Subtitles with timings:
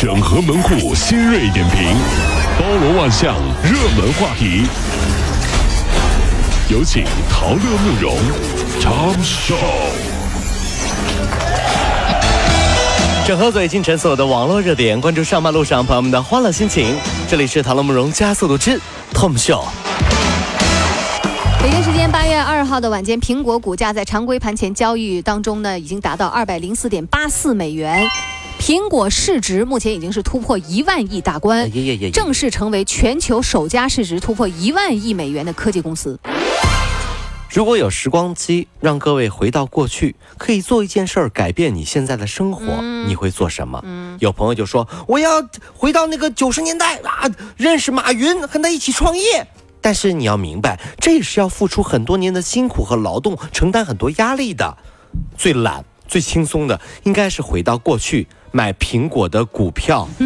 [0.00, 1.84] 整合门户新锐点评，
[2.56, 4.62] 包罗万象，热门话题。
[6.70, 8.16] 有请陶乐慕容
[8.78, 9.56] 长寿。
[13.26, 16.94] 整合最清晨所有的网络热点，关注上班路上朋友们的欢乐心情。
[17.28, 18.80] 这里是陶乐慕容加速度之
[19.12, 19.64] Tom Show。
[21.60, 28.08] 北京时间八月二号的晚间，苹果股价在常规盘前交易当中呢，已经达到二百零四点八四美元。
[28.58, 31.70] 苹果市值目前已经是突破一万亿大关，
[32.12, 36.18] 正式成为全球首家市值突破一万亿美元的科技公司。
[37.50, 43.82] 如果有时光机，让各位回到过去，可以做一件事儿改变你现在的生活，你会做什么？
[44.18, 49.46] 有朋友就说我要回到那个九十年代啊，认识马云，和他一起创业。
[49.80, 54.76] 但是你要明白，这也是要付出很多年的辛苦和劳动，承担很多压力的。
[55.38, 60.08] 最懒、最轻松的，应该是回到过去买苹果的股票，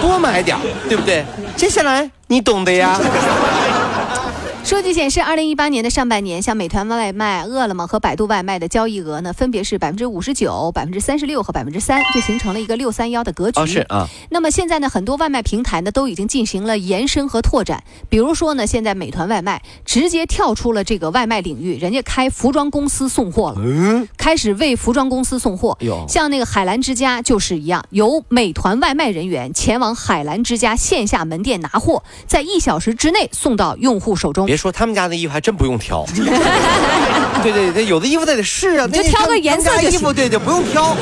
[0.00, 0.56] 多买点，
[0.88, 1.24] 对不对？
[1.56, 2.98] 接下来你懂的呀。
[4.68, 13.64] 数据显示，二零一八年的上半年，像美团外卖、饿了么和百度外卖的交易额呢，分别是百分之五十九、百分之三十六和百分之三，就形成了一个六三幺的格局。
[13.64, 14.06] 是啊。
[14.28, 17.82] 那么现在呢，很多外卖平台呢都已经进行了延伸和拓展。
[18.10, 25.78] 比如说呢，现在美团外卖直接跳出了这个外卖领域，人家开服装公司送货了，嗯，开始为服装公司送货。
[26.06, 34.57] 像那个海澜之家就是一样，由美团外卖人员前往海澜之家线下门店拿货，在一小时之内送到用户手中。
[34.58, 36.04] 说他们家的衣服还真不用挑，
[37.42, 39.80] 对对对，有的衣服他得试啊，就挑个颜色。
[39.80, 40.94] 衣服对对不用挑，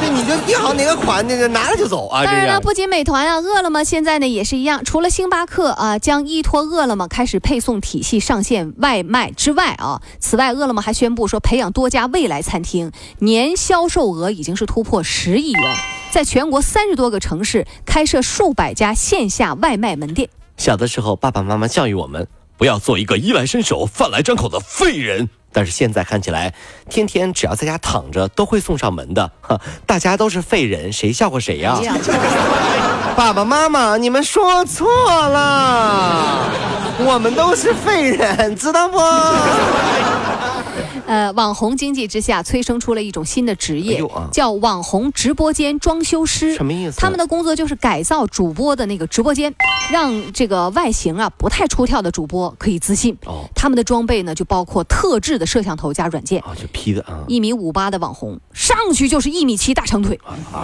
[0.00, 2.24] 对你就定好哪个款，那个拿了就走啊。
[2.24, 15.76] 当然了，不仅美团啊、饿了么现在呢也是一样，除了星巴克啊将依托饿了么开始配送体系上线外卖之外啊，此外饿了么还宣布说培养多家未来餐厅，年销售额已经是突破十亿元，
[16.12, 20.28] 在全国三十多个城市开设数百家线下外卖门店。
[20.56, 22.26] 小的时候，爸爸妈妈教育我们。
[22.60, 25.30] 不要做一个衣来伸手、饭来张口的废人。
[25.50, 26.52] 但是现在看起来，
[26.90, 31.80] 天天只要在家躺着都会送上门的， 哈，大家都是废人，谁笑话谁呀？
[33.16, 36.50] 爸爸妈妈，你们说错了，
[36.98, 38.98] 我们都是废人，知道不？
[41.10, 44.00] 呃，网红经济之下催生出了一种新的职业，
[44.30, 46.54] 叫网红直播间装修师。
[46.54, 47.00] 什么意思？
[47.00, 49.52] 他们的工作就是改造主播的那个直播间，
[49.90, 53.18] 让这个外形啊不太出挑的主播可以自信。
[53.26, 56.40] 哦，他们的装备呢就包括特制的摄像头加软件。
[56.42, 57.24] 啊，就 P 的啊。
[57.26, 60.16] 一米五八的网红上去就是一米七大长腿。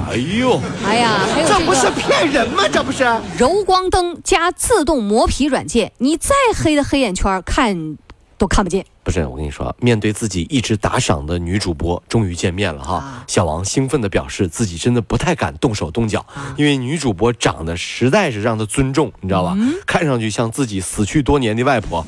[0.08, 2.62] 哎呦，哎呀，这不是骗人吗？
[2.72, 3.02] 这不是
[3.36, 7.98] 柔光灯加自动磨皮软件，你再黑的黑眼圈看。
[8.38, 13.24] 都看不见，不是我跟你说，面对自己一直打赏的女主播，终于见面了哈。
[13.26, 16.24] 小王兴奋地表示，自己真的不太敢动手动脚，
[16.56, 19.56] 因为女主播长得实在是让他尊重，你知道吧？
[19.86, 22.04] 看上去像自己死去多年的外婆，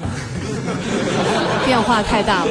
[1.64, 2.50] 变化太大了。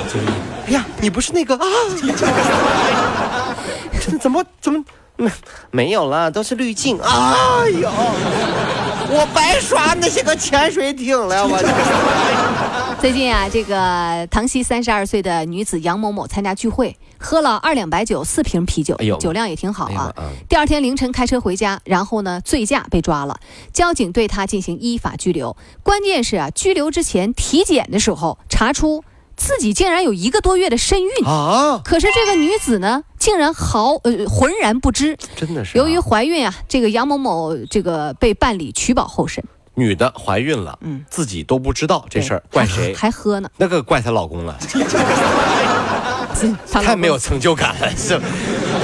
[0.68, 1.64] 哎呀，你不是那个啊？
[4.02, 4.84] 这怎么怎么
[5.18, 5.32] 没
[5.72, 6.32] 没有了？
[6.32, 6.98] 都是滤镜。
[7.00, 7.90] 哎呦，
[9.10, 12.87] 我白刷那些个潜水艇了，我。
[13.00, 20.12] 最近啊，这个唐溪三十二岁的女子杨某某参加聚会，喝了二两白酒、四瓶啤酒，酒量也挺好啊。
[20.50, 23.40] 第二天凌晨开车回家，然后呢醉驾被抓了，
[23.72, 25.56] 交警对她进行依法拘留。
[25.84, 29.04] 关键是啊，拘留之前体检的时候查出
[29.36, 31.80] 自己竟然有一个多月的身孕啊！
[31.86, 35.16] 可是这个女子呢，竟然毫呃浑然不知。
[35.36, 35.78] 真的是。
[35.78, 39.44] 由于怀孕啊，这个杨某某这个被办理取保候审。
[39.78, 42.96] 女的怀孕了，嗯，自己都不知道这事儿，怪谁？
[42.96, 43.48] 还喝呢？
[43.58, 44.58] 那个怪她老公了，
[46.66, 48.20] 太没有成就感了，是。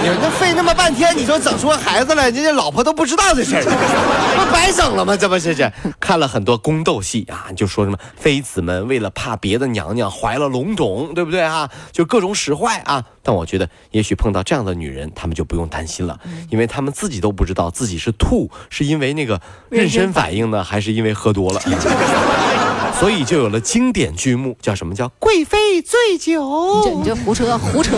[0.04, 3.64] 你那费那么半天，你说整出孩子来，人家老婆都不知道这事儿，
[4.36, 5.16] 不白整了吗？
[5.16, 11.70] 这不是这看了很多宫斗戏啊，就说什么妃子们为了怕别的娘娘怀了龙种，对不对啊？
[11.94, 13.02] 就各种使坏啊。
[13.22, 19.40] 但我觉得，也许碰到这样的女人，她们就不用担心了，因为她们自己都不知道自己是吐，是因为那个
[19.72, 21.62] 妊娠反应呢，还是因为喝多了？
[23.00, 26.82] 所以就有了经典剧目，叫什么叫贵妃醉酒？
[26.84, 27.96] 这你这胡扯胡扯！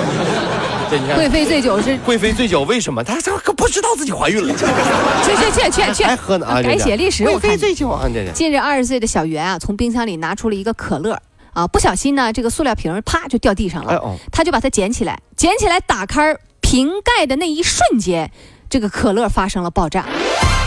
[1.15, 4.53] 贵妃醉酒是贵妃醉酒，为什么她这可不知道自己怀孕了？
[5.23, 6.03] 去去去去去！
[6.03, 6.61] 还喝呢啊！
[6.61, 7.23] 改写历史。
[7.23, 8.07] 贵妃醉酒啊！
[8.33, 11.19] 近日，二十岁的小袁啊，从冰箱里拿出了一个可乐
[11.53, 14.17] 啊，不小心呢，这个塑料瓶啪就掉地上了。
[14.31, 18.29] 他就把它捡起来，捡起来打开瓶盖的那一瞬间，
[18.69, 20.05] 这个可乐发生了爆炸。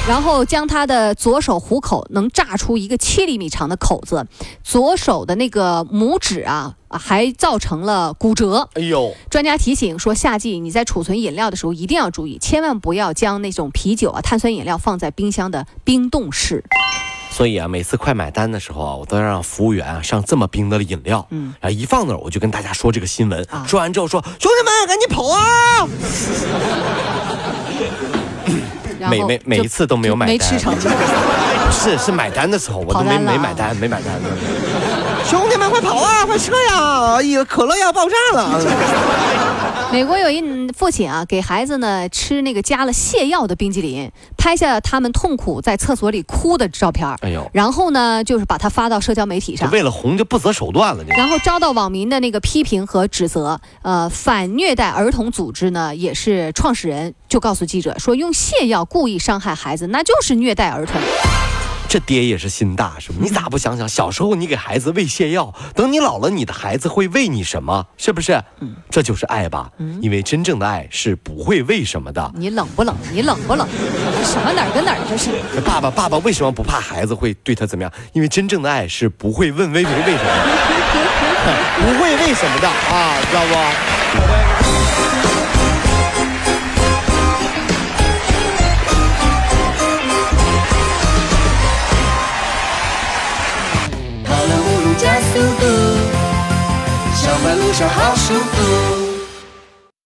[0.08, 4.26] 然后将他的左手虎口能炸出一个七厘米长的口子，
[4.64, 8.70] 左手的那个拇指啊，还造成了骨折。
[8.72, 9.14] 哎呦！
[9.28, 16.64] 专家提醒说，夏季你在储存饮料的时候一定要注意，千万不要将那种啤酒啊、碳酸饮料放在冰箱的冰冻室。
[17.30, 21.26] 所以啊，每次快买单的时候啊，我都要让服务员啊上这么冰的饮料。
[21.28, 23.46] 嗯，然后一放那儿，我就跟大家说这个新闻。
[23.66, 25.86] 说完之后说：“兄弟们，赶紧跑啊！”
[29.08, 30.74] 每每每一次都没有买单，没吃成。
[31.70, 34.14] 是是买单的时候，我都没没买单，没买单。
[35.24, 37.16] 兄弟们，快跑啊，快撤呀！
[37.16, 38.58] 哎呀，可乐要爆炸了。
[39.92, 47.08] 美国有一父亲啊，给孩子呢吃那个加了泻药的冰激凌，拍下他们痛苦在厕所里哭的照片。
[47.22, 49.70] 哎呦，然后呢，就是把它发到社交媒体上。
[49.70, 51.02] 为了红就不择手段了。
[51.08, 53.60] 然后遭到网民的那个批评和指责。
[53.82, 61.00] 呃，反虐待儿童组织呢，也是创始人就告诉记者说，用泻药故意伤害孩子，那就是虐待儿童。
[61.88, 63.16] 这爹也是心大，是吧？
[63.18, 67.86] 你咋不想想，小时候你给孩子喂泻药，等你老了，你的孩子会喂你什么？
[67.96, 68.32] 是不是？
[68.60, 69.70] 嗯，这就是爱吧。
[69.78, 72.30] 嗯，因为真正的爱是不会喂什么的。
[72.36, 72.94] 你冷不冷？
[73.10, 73.66] 你冷不冷？
[74.22, 75.30] 什么哪儿跟哪儿这是？
[75.62, 77.90] 爸爸，爸爸为什么不怕孩子会对他怎么样？
[78.12, 80.30] 因为真正的爱是不会问为为为什么，
[81.80, 84.67] 不会为什么的啊，知道不？